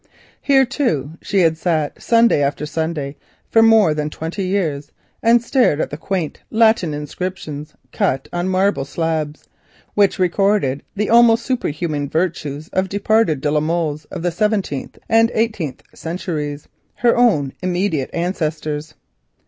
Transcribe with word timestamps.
Here, 0.41 0.65
too, 0.65 1.11
she 1.21 1.41
had 1.41 1.59
sat 1.59 1.91
on 1.97 2.01
Sunday 2.01 2.41
after 2.41 2.65
Sunday 2.65 3.17
for 3.51 3.61
more 3.61 3.93
than 3.93 4.09
twenty 4.09 4.47
years, 4.47 4.91
and 5.21 5.43
stared 5.43 5.79
at 5.79 5.91
the 5.91 5.95
quaint 5.95 6.41
Latin 6.49 6.91
inscriptions 6.95 7.75
cut 7.91 8.27
on 8.33 8.49
marble 8.49 8.83
slabs, 8.83 9.43
recording 10.17 10.81
the 10.95 11.11
almost 11.11 11.45
superhuman 11.45 12.09
virtues 12.09 12.67
of 12.69 12.89
departed 12.89 13.41
de 13.41 13.51
la 13.51 13.59
Molles 13.59 14.05
of 14.05 14.23
the 14.23 14.93
eighteenth 15.35 15.81
century, 15.93 16.57
her 16.95 17.15
own 17.15 17.53
immediate 17.61 18.09
ancestors. 18.11 18.95